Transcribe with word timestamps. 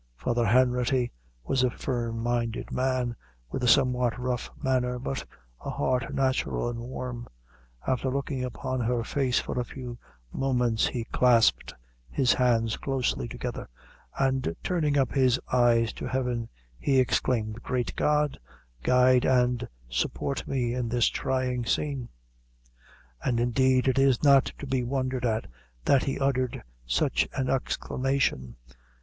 Father 0.15 0.47
Hanratty 0.47 1.11
was 1.43 1.61
a 1.63 1.69
firm 1.69 2.23
minded 2.23 2.71
man, 2.71 3.15
with 3.51 3.61
a 3.63 3.67
somewhat 3.67 4.17
rough 4.17 4.49
manner, 4.59 4.97
but 4.97 5.23
a 5.63 5.69
heart 5.69 6.11
natural 6.11 6.67
and 6.69 6.79
warm. 6.79 7.27
After 7.85 8.09
looking 8.09 8.43
upon 8.43 8.79
her 8.79 9.03
face 9.03 9.39
for 9.39 9.59
a 9.59 9.63
few 9.63 9.99
moments, 10.33 10.87
he 10.87 11.03
clasped, 11.03 11.75
his 12.09 12.33
hands 12.33 12.77
closely 12.77 13.27
together, 13.27 13.69
and 14.17 14.55
turning 14.63 14.97
up 14.97 15.11
his 15.11 15.39
eyes 15.53 15.93
to 15.93 16.07
Heaven, 16.07 16.49
he 16.79 16.99
exclaimed: 16.99 17.61
"Great 17.61 17.95
God, 17.95 18.39
guide 18.81 19.23
and 19.23 19.67
support 19.87 20.47
me 20.47 20.73
in 20.73 20.89
this 20.89 21.09
trying 21.09 21.63
scene!" 21.63 22.09
And, 23.23 23.39
indeed, 23.39 23.87
it 23.87 23.99
is 23.99 24.23
not 24.23 24.45
to 24.57 24.65
be 24.65 24.83
wondered 24.83 25.25
at 25.27 25.45
that 25.85 26.05
he 26.05 26.17
uttered 26.17 26.63
such 26.87 27.29
an 27.35 27.49
exclamation. 27.51 28.55